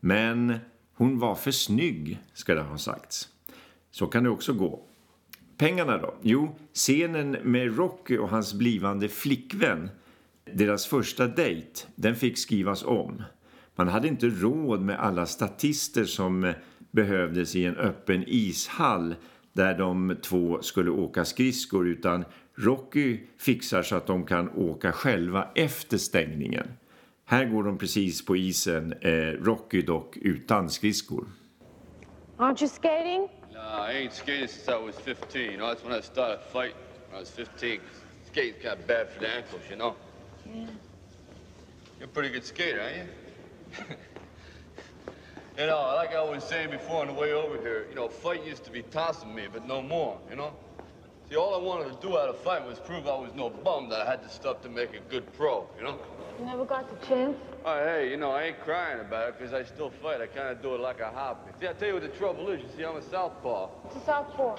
Men 0.00 0.58
hon 0.94 1.18
var 1.18 1.34
för 1.34 1.50
snygg, 1.50 2.18
ska 2.32 2.54
det 2.54 2.60
ha 2.60 2.78
sagts. 2.78 3.28
Så 3.90 4.06
kan 4.06 4.24
det 4.24 4.30
också 4.30 4.52
gå. 4.52 4.82
Pengarna 5.56 5.98
då? 5.98 6.14
Jo, 6.22 6.56
scenen 6.74 7.30
med 7.30 7.76
Rocky 7.76 8.18
och 8.18 8.28
hans 8.28 8.54
blivande 8.54 9.08
flickvän, 9.08 9.90
deras 10.52 10.86
första 10.86 11.26
dejt, 11.26 11.86
den 11.94 12.16
fick 12.16 12.38
skrivas 12.38 12.84
om. 12.84 13.22
Man 13.76 13.88
hade 13.88 14.08
inte 14.08 14.28
råd 14.28 14.80
med 14.80 15.00
alla 15.00 15.26
statister 15.26 16.04
som 16.04 16.52
behövdes 16.90 17.56
i 17.56 17.64
en 17.64 17.76
öppen 17.76 18.24
ishall 18.26 19.14
där 19.52 19.78
de 19.78 20.16
två 20.22 20.62
skulle 20.62 20.90
åka 20.90 21.24
skridskor 21.24 21.88
utan 21.88 22.24
Rocky 22.54 23.20
fixar 23.38 23.82
så 23.82 23.96
att 23.96 24.06
de 24.06 24.26
kan 24.26 24.50
åka 24.50 24.92
själva 24.92 25.48
efter 25.54 25.98
stängningen. 25.98 26.66
Här 27.24 27.44
går 27.44 27.62
de 27.62 27.78
precis 27.78 28.24
på 28.24 28.36
isen, 28.36 28.92
eh, 28.92 29.12
Rocky 29.42 29.82
dock 29.82 30.16
utan 30.16 30.70
skridskor. 30.70 31.28
Aren't 32.36 32.62
you 32.62 32.68
skating? 32.68 33.28
No, 33.52 33.58
I 33.58 33.92
ain't 33.92 34.12
skated 34.12 34.50
since 34.50 34.68
I 34.68 34.86
was 34.86 34.94
15. 34.98 35.42
You 35.42 35.56
know, 35.56 35.66
that's 35.66 35.84
when 35.84 35.98
I 35.98 36.02
started 36.02 36.38
fighting. 36.52 36.76
When 37.10 37.18
I 37.18 37.20
was 37.20 37.30
15. 37.30 37.80
Skating's 38.32 38.62
kind 38.62 38.80
of 38.80 38.86
bad 38.86 39.08
for 39.08 39.20
the 39.20 39.36
ankles, 39.36 39.62
you 39.70 39.76
know? 39.76 39.94
Yeah. 40.46 40.66
You're 41.98 42.08
a 42.08 42.12
pretty 42.12 42.30
good 42.30 42.44
skater, 42.44 42.80
aren't 42.80 42.96
you? 42.96 43.96
you 45.58 45.64
uh, 45.64 45.66
know, 45.66 45.96
like 45.96 46.14
I 46.14 46.22
was 46.22 46.44
saying 46.44 46.70
before 46.70 47.00
on 47.00 47.08
the 47.08 47.12
way 47.12 47.32
over 47.32 47.60
here, 47.60 47.86
you 47.90 47.96
know, 47.96 48.08
fight 48.08 48.46
used 48.46 48.62
to 48.64 48.70
be 48.70 48.82
tossing 48.82 49.34
me, 49.34 49.48
but 49.52 49.66
no 49.66 49.82
more, 49.82 50.16
you 50.30 50.36
know? 50.36 50.52
See, 51.28 51.34
all 51.34 51.52
I 51.52 51.58
wanted 51.58 52.00
to 52.00 52.06
do 52.06 52.16
out 52.16 52.28
of 52.28 52.38
fight 52.38 52.64
was 52.64 52.78
prove 52.78 53.08
I 53.08 53.18
was 53.18 53.34
no 53.34 53.50
bum, 53.50 53.88
that 53.88 54.06
I 54.06 54.08
had 54.08 54.22
the 54.22 54.28
stuff 54.28 54.62
to 54.62 54.68
make 54.68 54.94
a 54.94 55.00
good 55.10 55.30
pro, 55.32 55.66
you 55.76 55.82
know? 55.82 55.98
You 56.38 56.46
never 56.46 56.64
got 56.64 56.88
the 56.88 57.06
chance? 57.06 57.36
Oh, 57.64 57.84
hey, 57.84 58.08
you 58.08 58.16
know, 58.16 58.30
I 58.30 58.44
ain't 58.44 58.60
crying 58.60 59.00
about 59.00 59.30
it 59.30 59.38
because 59.38 59.52
I 59.52 59.64
still 59.64 59.90
fight. 59.90 60.20
I 60.20 60.28
kind 60.28 60.48
of 60.48 60.62
do 60.62 60.76
it 60.76 60.80
like 60.80 61.00
a 61.00 61.10
hobby. 61.10 61.50
See, 61.58 61.66
I 61.66 61.72
tell 61.72 61.88
you 61.88 61.94
what 61.94 62.04
the 62.04 62.16
trouble 62.16 62.48
is. 62.50 62.62
You 62.62 62.68
see, 62.76 62.84
I'm 62.84 62.94
a 62.94 63.02
southpaw. 63.02 63.66
What's 63.66 63.96
a 63.96 64.06
southpaw? 64.06 64.56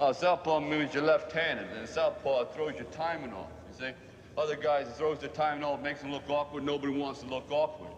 Oh, 0.00 0.12
southpaw 0.12 0.60
means 0.60 0.94
you're 0.94 1.02
left-handed, 1.02 1.66
and 1.76 1.86
southpaw 1.86 2.46
throws 2.46 2.74
your 2.76 2.84
timing 2.84 3.34
off, 3.34 3.50
you 3.70 3.86
see? 3.86 3.92
Other 4.38 4.56
guys, 4.56 4.86
throws 4.96 5.18
their 5.18 5.28
timing 5.28 5.62
off, 5.62 5.82
makes 5.82 6.00
them 6.00 6.10
look 6.10 6.28
awkward. 6.30 6.64
Nobody 6.64 6.94
wants 6.94 7.20
to 7.20 7.26
look 7.26 7.50
awkward. 7.50 7.90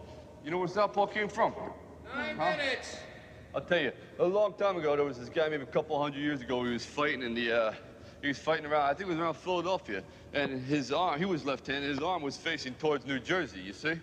You 0.43 0.51
know 0.51 0.57
where 0.57 0.67
southpaw 0.67 1.05
came 1.05 1.29
from? 1.29 1.53
Nine 2.15 2.35
Huh? 2.35 2.57
minutes. 2.57 2.97
I'll 3.53 3.61
tell 3.61 3.79
you, 3.81 3.91
a 4.19 4.25
long 4.25 4.53
time 4.53 4.77
ago, 4.77 4.95
there 4.95 5.05
was 5.05 5.19
this 5.19 5.29
guy, 5.29 5.49
maybe 5.49 5.63
a 5.63 5.67
couple 5.67 6.01
hundred 6.01 6.19
years 6.19 6.41
ago, 6.41 6.63
he 6.63 6.71
was 6.71 6.85
fighting 6.85 7.21
in 7.21 7.33
the, 7.33 7.51
uh, 7.51 7.73
he 8.21 8.29
was 8.29 8.37
fighting 8.39 8.65
around, 8.65 8.83
I 8.83 8.93
think 8.93 9.09
it 9.09 9.13
was 9.13 9.19
around 9.19 9.33
Philadelphia, 9.35 10.03
and 10.33 10.61
his 10.65 10.91
arm, 10.91 11.19
he 11.19 11.25
was 11.25 11.43
left-handed, 11.45 11.89
his 11.89 11.99
arm 11.99 12.21
was 12.21 12.37
facing 12.37 12.73
towards 12.75 13.05
New 13.05 13.19
Jersey, 13.19 13.59
you 13.59 13.73
see? 13.73 13.93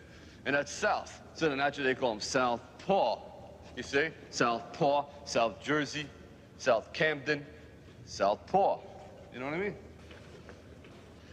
And 0.45 0.55
that's 0.55 0.73
south. 0.73 1.23
So 1.35 1.49
then 1.49 1.59
naturally 1.59 1.93
they 1.93 1.99
call 1.99 2.13
him 2.13 2.21
South 2.21 2.61
Paw, 2.79 3.19
you 3.77 3.83
see? 3.83 4.09
South 4.31 4.73
Paw, 4.75 5.07
South 5.25 5.61
Jersey, 5.63 6.07
South 6.59 6.93
Camden, 6.93 7.47
South 8.05 8.47
Paw. 8.47 8.79
You 9.33 9.41
know 9.41 9.47
what 9.47 9.55
I 9.55 9.59
mean? 9.59 9.75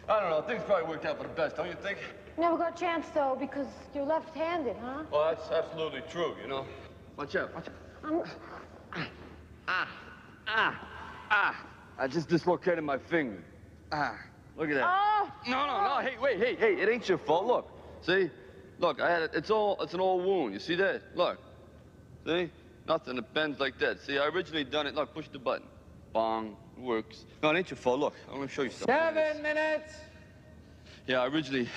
I 0.07 0.19
don't 0.21 0.29
know, 0.29 0.41
things 0.41 0.63
probably 0.65 0.87
worked 0.87 1.05
out 1.05 1.17
for 1.17 1.23
the 1.23 1.29
best, 1.33 1.57
don't 1.57 1.67
you 1.67 1.73
think? 1.73 1.97
Never 2.37 2.57
got 2.57 2.75
a 2.75 2.79
chance, 2.79 3.07
though, 3.13 3.37
because 3.39 3.67
you're 3.93 4.05
left-handed, 4.05 4.75
huh? 4.81 5.03
Well, 5.11 5.33
that's 5.33 5.49
absolutely 5.51 6.01
true, 6.09 6.35
you 6.41 6.49
know? 6.49 6.65
Watch 7.17 7.35
out, 7.35 7.53
watch 7.55 7.67
out. 7.67 7.73
I'm... 8.03 8.23
Ah, 9.67 9.87
ah, 10.47 10.87
ah. 11.31 11.65
I 11.97 12.07
just 12.07 12.27
dislocated 12.27 12.83
my 12.83 12.97
finger. 12.97 13.41
Ah, 13.91 14.17
look 14.57 14.69
at 14.69 14.75
that. 14.75 14.85
Oh! 14.85 15.31
No, 15.47 15.65
no, 15.65 15.83
no. 15.83 15.97
Hey, 16.01 16.17
wait, 16.21 16.37
hey, 16.37 16.55
hey, 16.55 16.73
it 16.75 16.89
ain't 16.89 17.07
your 17.07 17.17
fault. 17.17 17.45
Look, 17.45 17.71
see, 18.01 18.29
look, 18.79 18.99
I 18.99 19.09
had 19.09 19.23
it. 19.23 19.31
It's 19.33 19.49
all, 19.49 19.77
it's 19.81 19.93
an 19.93 20.01
old 20.01 20.25
wound. 20.25 20.53
You 20.53 20.59
see 20.59 20.75
that? 20.75 21.01
Look, 21.15 21.39
see, 22.25 22.51
nothing. 22.87 23.17
It 23.17 23.33
bends 23.33 23.59
like 23.59 23.79
that. 23.79 24.01
See, 24.01 24.17
I 24.17 24.25
originally 24.27 24.65
done 24.65 24.87
it. 24.87 24.95
Look, 24.95 25.13
push 25.13 25.29
the 25.29 25.39
button. 25.39 25.67
Bong, 26.11 26.57
works. 26.77 27.25
No, 27.41 27.49
it 27.51 27.57
ain't 27.57 27.69
your 27.69 27.77
fault. 27.77 27.99
Look, 27.99 28.13
I'm 28.29 28.35
gonna 28.35 28.49
show 28.49 28.63
you 28.63 28.69
something. 28.69 28.93
Seven 28.93 29.41
minutes. 29.41 29.93
Yeah, 31.07 31.21
I 31.21 31.27
originally, 31.27 31.69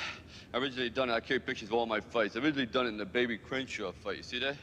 I 0.55 0.59
originally 0.59 0.89
done 0.89 1.11
it. 1.11 1.13
I 1.13 1.21
carry 1.21 1.41
pictures 1.41 1.69
of 1.69 1.75
all 1.75 1.85
my 1.85 2.01
fights. 2.01 2.35
I 2.35 2.39
originally 2.39 2.67
done 2.67 2.87
it 2.87 2.91
in 2.91 2.97
the 2.97 3.05
Baby 3.05 3.37
Crenshaw 3.37 3.93
fight. 3.93 4.17
You 4.17 4.23
see 4.23 4.39
that? 4.39 4.57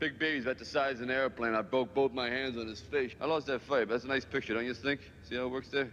Big 0.00 0.18
baby's 0.18 0.44
about 0.44 0.58
the 0.58 0.64
size 0.64 0.96
of 0.96 1.02
an 1.02 1.10
airplane. 1.10 1.54
I 1.54 1.62
broke 1.62 1.94
both 1.94 2.12
my 2.12 2.28
hands 2.28 2.58
on 2.58 2.66
his 2.66 2.80
face. 2.80 3.12
I 3.20 3.26
lost 3.26 3.46
that 3.46 3.62
fight, 3.62 3.86
but 3.86 3.90
that's 3.90 4.04
a 4.04 4.08
nice 4.08 4.24
picture, 4.24 4.52
don't 4.52 4.66
you 4.66 4.74
think? 4.74 5.00
See 5.22 5.36
how 5.36 5.44
it 5.44 5.48
works 5.48 5.68
there? 5.68 5.90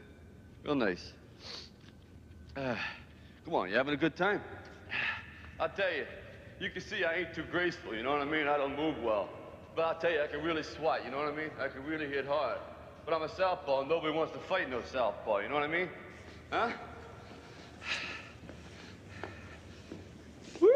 Real 0.65 0.75
nice. 0.75 1.13
Ah, 2.57 2.83
come 3.45 3.53
on, 3.53 3.69
you 3.69 3.75
having 3.75 3.93
a 3.93 3.97
good 3.97 4.17
time? 4.17 4.41
I'll 5.59 5.69
tell 5.69 5.93
you, 5.93 6.05
you 6.59 6.69
can 6.71 6.81
see 6.81 7.05
I 7.05 7.17
ain't 7.17 7.33
too 7.33 7.43
graceful, 7.51 7.95
you 7.95 8.03
know 8.03 8.11
what 8.11 8.21
I 8.21 8.25
mean? 8.25 8.47
I 8.47 8.57
don't 8.57 8.75
move 8.75 9.01
well. 9.01 9.29
But 9.75 9.83
I'll 9.83 9.99
tell 9.99 10.11
you, 10.11 10.21
I 10.21 10.27
can 10.27 10.41
really 10.41 10.63
swat, 10.63 11.05
you 11.05 11.11
know 11.11 11.17
what 11.17 11.31
I 11.31 11.35
mean? 11.35 11.51
I 11.61 11.67
can 11.67 11.85
really 11.85 12.07
hit 12.07 12.25
hard. 12.25 12.57
But 13.05 13.13
I'm 13.13 13.21
a 13.21 13.29
southpaw, 13.29 13.81
and 13.81 13.89
nobody 13.89 14.13
wants 14.13 14.33
to 14.33 14.39
fight 14.39 14.69
no 14.69 14.81
southpaw, 14.91 15.37
you 15.39 15.49
know 15.49 15.55
what 15.55 15.63
I 15.63 15.67
mean? 15.67 15.89
Huh? 16.49 16.71
Woo! 20.59 20.69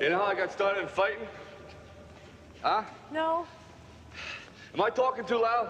You 0.00 0.10
know 0.10 0.18
how 0.18 0.24
I 0.24 0.34
got 0.34 0.52
started 0.52 0.82
in 0.82 0.88
fighting? 0.88 1.26
Huh? 2.62 2.82
No. 3.12 3.46
Am 4.74 4.82
I 4.82 4.90
talking 4.90 5.24
too 5.24 5.40
loud? 5.40 5.68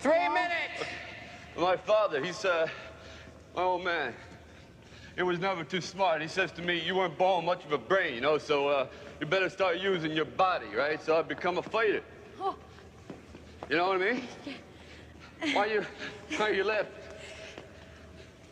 Three 0.00 0.28
minutes! 0.28 0.84
My 1.58 1.76
father, 1.76 2.24
he's, 2.24 2.44
uh, 2.44 2.66
my 3.54 3.62
old 3.62 3.84
man. 3.84 4.14
He 5.16 5.22
was 5.22 5.38
never 5.38 5.64
too 5.64 5.80
smart. 5.80 6.22
He 6.22 6.28
says 6.28 6.52
to 6.52 6.62
me, 6.62 6.80
you 6.80 6.94
weren't 6.94 7.18
born 7.18 7.44
much 7.44 7.64
of 7.64 7.72
a 7.72 7.78
brain, 7.78 8.14
you 8.14 8.20
know, 8.20 8.38
so, 8.38 8.68
uh, 8.68 8.86
you 9.20 9.26
better 9.26 9.50
start 9.50 9.78
using 9.78 10.12
your 10.12 10.24
body, 10.24 10.68
right? 10.74 11.02
So 11.02 11.18
I've 11.18 11.28
become 11.28 11.58
a 11.58 11.62
fighter. 11.62 12.02
Oh. 12.40 12.56
You 13.68 13.76
know 13.76 13.88
what 13.88 14.00
I 14.00 14.12
mean? 14.12 14.22
Why 15.54 15.66
you, 15.66 15.84
why 16.36 16.50
you 16.50 16.64
left? 16.64 16.90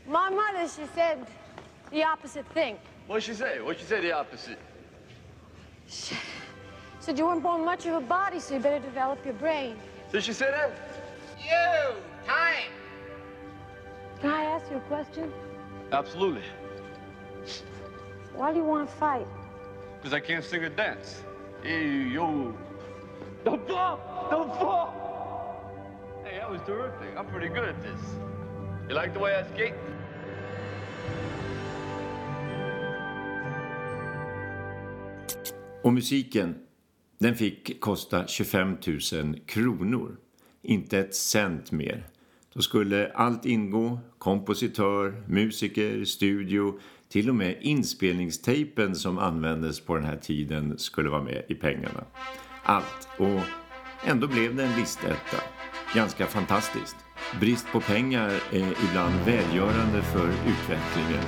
My 0.08 0.30
mother, 0.30 0.66
she 0.66 0.86
said 0.94 1.26
the 1.90 2.02
opposite 2.02 2.46
thing. 2.54 2.78
What'd 3.06 3.24
she 3.24 3.34
say? 3.34 3.60
What'd 3.60 3.80
she 3.80 3.86
say 3.86 4.00
the 4.00 4.12
opposite? 4.12 4.58
She 5.86 6.16
said 7.00 7.18
you 7.18 7.26
weren't 7.26 7.42
born 7.42 7.62
much 7.64 7.84
of 7.84 7.94
a 7.94 8.00
body, 8.00 8.40
so 8.40 8.54
you 8.54 8.60
better 8.60 8.78
develop 8.78 9.22
your 9.24 9.34
brain. 9.34 9.76
Did 10.10 10.24
she 10.24 10.32
say 10.32 10.50
that? 10.50 10.72
You! 11.38 11.94
Time! 12.26 12.72
Can 14.20 14.30
I 14.30 14.44
ask 14.44 14.70
you 14.70 14.78
a 14.78 14.80
question? 14.80 15.30
Absolutely. 15.92 16.42
Why 18.34 18.52
do 18.52 18.58
you 18.58 18.64
want 18.64 18.88
to 18.88 18.96
fight? 18.96 19.26
Because 19.98 20.14
I 20.14 20.20
can't 20.20 20.44
sing 20.44 20.64
or 20.64 20.70
dance. 20.70 21.22
Hey, 21.62 21.86
yo. 21.86 22.54
Don't 23.44 23.66
fall! 23.68 24.28
Don't 24.30 24.54
fall! 24.54 26.22
Hey, 26.24 26.38
that 26.38 26.50
was 26.50 26.60
terrific. 26.62 27.14
I'm 27.16 27.26
pretty 27.26 27.48
good 27.48 27.68
at 27.68 27.82
this. 27.82 28.00
You 28.88 28.94
like 28.94 29.12
the 29.12 29.20
way 29.20 29.34
I 29.34 29.42
skate? 29.54 29.74
Och 35.82 35.92
musiken, 35.92 36.54
den 37.18 37.34
fick 37.34 37.80
kosta 37.80 38.26
25 38.26 38.76
000 39.12 39.40
kronor. 39.46 40.16
Inte 40.62 40.98
ett 40.98 41.14
cent 41.14 41.72
mer. 41.72 42.06
Då 42.54 42.62
skulle 42.62 43.12
allt 43.12 43.46
ingå, 43.46 43.98
kompositör, 44.18 45.22
musiker, 45.26 46.04
studio, 46.04 46.80
till 47.08 47.28
och 47.28 47.34
med 47.34 47.56
inspelningstejpen 47.60 48.94
som 48.94 49.18
användes 49.18 49.80
på 49.80 49.94
den 49.94 50.04
här 50.04 50.16
tiden 50.16 50.78
skulle 50.78 51.10
vara 51.10 51.22
med 51.22 51.44
i 51.48 51.54
pengarna. 51.54 52.04
Allt. 52.62 53.08
Och 53.18 53.40
ändå 54.04 54.26
blev 54.26 54.56
det 54.56 54.64
en 54.64 54.80
listetta. 54.80 55.57
Ganska 55.95 56.26
fantastiskt. 56.26 56.97
Brist 57.40 57.66
på 57.73 57.80
pengar 57.80 58.30
är 58.52 58.75
ibland 58.88 59.14
välgörande 59.25 60.02
för 60.02 60.28
utvecklingen. 60.28 61.25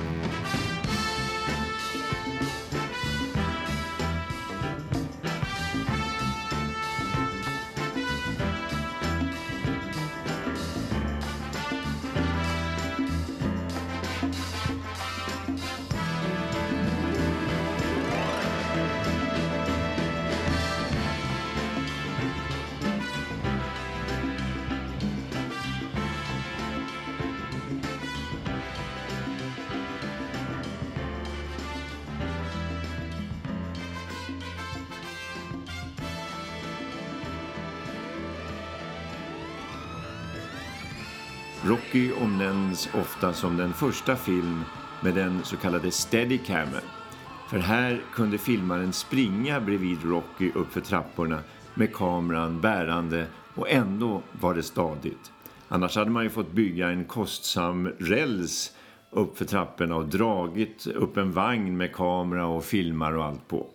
Rocky 41.63 42.11
omnämns 42.11 42.89
ofta 42.93 43.33
som 43.33 43.57
den 43.57 43.73
första 43.73 44.15
film 44.15 44.61
med 45.03 45.15
den 45.15 45.43
så 45.43 45.57
kallade 45.57 45.91
steadicamen. 45.91 46.81
För 47.49 47.57
här 47.57 48.01
kunde 48.13 48.37
filmaren 48.37 48.93
springa 48.93 49.61
bredvid 49.61 50.03
Rocky 50.03 50.51
uppför 50.55 50.81
trapporna 50.81 51.39
med 51.73 51.93
kameran 51.93 52.61
bärande 52.61 53.27
och 53.55 53.69
ändå 53.69 54.21
var 54.31 54.53
det 54.53 54.63
stadigt. 54.63 55.31
Annars 55.67 55.95
hade 55.95 56.11
man 56.11 56.23
ju 56.23 56.29
fått 56.29 56.51
bygga 56.51 56.89
en 56.89 57.05
kostsam 57.05 57.87
räls 57.99 58.75
uppför 59.11 59.45
trapporna 59.45 59.95
och 59.95 60.05
dragit 60.05 60.87
upp 60.87 61.17
en 61.17 61.31
vagn 61.31 61.77
med 61.77 61.93
kamera 61.93 62.47
och 62.47 62.63
filmar 62.63 63.13
och 63.13 63.25
allt 63.25 63.47
på. 63.47 63.67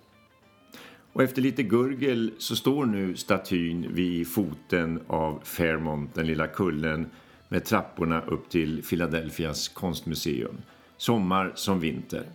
Och 1.12 1.22
efter 1.22 1.42
lite 1.42 1.62
gurgel 1.62 2.33
så 2.38 2.57
står 2.57 2.87
nu 2.87 3.16
statyn 3.16 3.94
vid 3.94 4.29
foten 4.29 5.01
av 5.07 5.40
Fairmont, 5.44 6.14
den 6.14 6.27
lilla 6.27 6.46
kullen 6.46 7.11
med 7.48 7.64
trapporna 7.64 8.20
upp 8.20 8.48
till 8.48 8.82
Philadelphias 8.82 9.68
konstmuseum. 9.68 10.56
Sommar 10.96 11.52
som 11.54 11.80
vinter. 11.80 12.26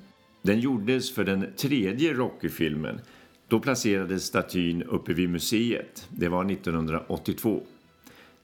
Den 0.42 0.60
gjordes 0.60 1.16
för 1.16 1.24
den 1.24 1.46
tredje 1.58 2.14
Rocky-filmen. 2.14 3.00
Då 3.48 3.60
placerades 3.60 4.24
statyn 4.24 4.84
uppe 4.84 5.14
vid 5.14 5.30
museet. 5.30 6.08
Det 6.10 6.30
var 6.30 6.52
1982. 6.52 7.64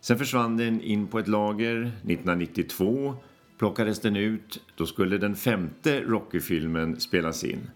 Sen 0.01 0.17
försvann 0.17 0.57
den 0.57 0.81
in 0.81 1.07
på 1.07 1.19
ett 1.19 1.27
lager 1.27 1.77
1992 1.81 3.15
plockades 3.57 3.99
den 3.99 4.15
ut. 4.15 4.61
Då 4.75 4.85
skulle 4.85 5.17
den 5.17 5.35
femte 5.35 6.01
Rocky-filmen 6.01 6.99
spelas 6.99 7.43
in. 7.43 7.69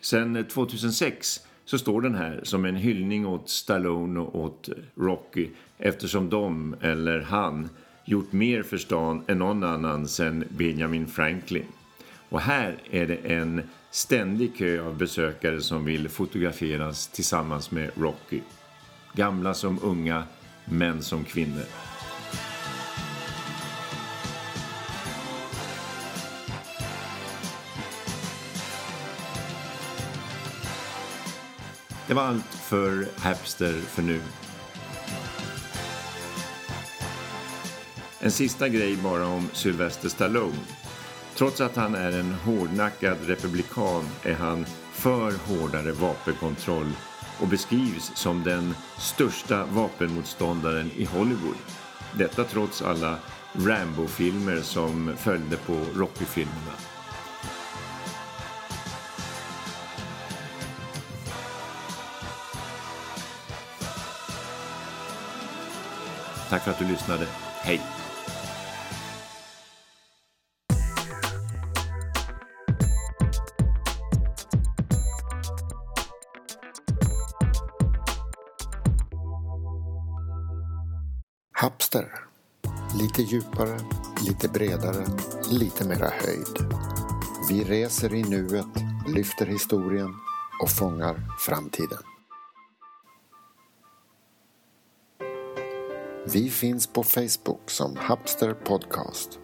Sen 0.00 0.44
2006 0.44 1.40
så 1.64 1.78
står 1.78 2.00
den 2.00 2.14
här 2.14 2.40
som 2.42 2.64
en 2.64 2.76
hyllning 2.76 3.26
åt 3.26 3.48
Stallone 3.48 4.20
och 4.20 4.40
åt 4.40 4.68
Rocky 4.94 5.48
eftersom 5.78 6.30
de, 6.30 6.76
eller 6.80 7.20
han, 7.20 7.68
gjort 8.08 8.32
mer 8.32 8.62
för 8.62 8.78
stan 8.78 9.24
än 9.26 9.38
någon 9.38 9.64
annan 9.64 10.08
sedan 10.08 10.44
Benjamin 10.48 11.06
Franklin. 11.06 11.66
Och 12.28 12.40
här 12.40 12.78
är 12.90 13.06
det 13.06 13.16
en 13.16 13.62
ständig 13.90 14.56
kö 14.56 14.82
av 14.82 14.96
besökare 14.96 15.60
som 15.60 15.84
vill 15.84 16.08
fotograferas 16.08 17.08
tillsammans 17.08 17.70
med 17.70 17.90
Rocky. 17.94 18.40
Gamla 19.12 19.54
som 19.54 19.78
unga, 19.82 20.24
män 20.64 21.02
som 21.02 21.24
kvinnor. 21.24 21.64
Det 32.06 32.14
var 32.14 32.22
allt 32.22 32.54
för 32.54 33.06
Hapster 33.18 33.72
för 33.72 34.02
nu. 34.02 34.20
En 38.28 38.32
sista 38.32 38.68
grej 38.68 38.96
bara 38.96 39.26
om 39.26 39.48
Sylvester 39.52 40.08
Stallone. 40.08 40.58
Trots 41.34 41.60
att 41.60 41.76
han 41.76 41.94
är 41.94 42.12
en 42.12 42.32
hårdnackad 42.32 43.16
republikan 43.26 44.04
är 44.22 44.34
han 44.34 44.66
för 44.92 45.32
hårdare 45.32 45.92
vapenkontroll 45.92 46.92
och 47.40 47.48
beskrivs 47.48 48.12
som 48.14 48.44
den 48.44 48.74
största 48.98 49.64
vapenmotståndaren 49.64 50.90
i 50.96 51.04
Hollywood. 51.04 51.56
Detta 52.18 52.44
trots 52.44 52.82
alla 52.82 53.18
Rambo-filmer 53.52 54.60
som 54.60 55.16
följde 55.16 55.56
på 55.56 55.80
Rocky-filmerna. 55.94 56.72
Tack 66.50 66.64
för 66.64 66.70
att 66.70 66.78
du 66.78 66.88
lyssnade. 66.88 67.26
Hej! 67.62 67.97
Djupare, 83.28 83.78
lite 84.26 84.48
bredare, 84.48 85.06
lite 85.50 85.88
mera 85.88 86.08
höjd. 86.08 86.74
Vi 87.48 87.64
reser 87.64 88.14
i 88.14 88.22
nuet, 88.22 88.66
lyfter 89.08 89.46
historien 89.46 90.14
och 90.62 90.70
fångar 90.70 91.22
framtiden. 91.38 91.98
Vi 96.32 96.50
finns 96.50 96.86
på 96.86 97.02
Facebook 97.02 97.70
som 97.70 97.96
Hapster 97.96 98.54
Podcast. 98.54 99.40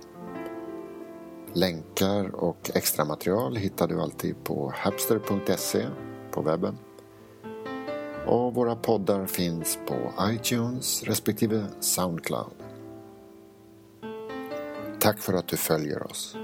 Länkar 1.52 2.34
och 2.34 2.70
extra 2.74 3.04
material 3.04 3.56
hittar 3.56 3.88
du 3.88 4.00
alltid 4.00 4.44
på 4.44 4.72
hapster.se 4.76 5.86
på 6.30 6.42
webben. 6.42 6.78
Och 8.26 8.54
våra 8.54 8.76
poddar 8.76 9.26
finns 9.26 9.78
på 9.88 10.12
iTunes 10.30 11.02
respektive 11.02 11.66
Soundcloud. 11.80 12.63
Tack 15.04 15.18
för 15.18 15.32
att 15.32 15.48
du 15.48 15.56
följer 15.56 16.10
oss. 16.10 16.36